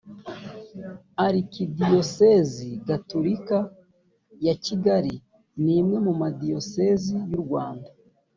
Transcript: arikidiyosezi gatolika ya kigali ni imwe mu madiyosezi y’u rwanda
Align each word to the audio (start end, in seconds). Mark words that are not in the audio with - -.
arikidiyosezi 1.25 2.69
gatolika 2.87 3.57
ya 4.45 4.55
kigali 4.65 5.13
ni 5.63 5.73
imwe 5.79 5.97
mu 6.05 6.13
madiyosezi 6.21 7.15
y’u 7.29 7.41
rwanda 7.45 7.89